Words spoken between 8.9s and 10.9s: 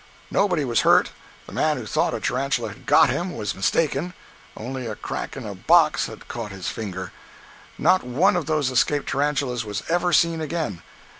tarantulas was ever seen again.